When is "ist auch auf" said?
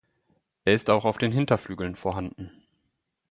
0.73-1.19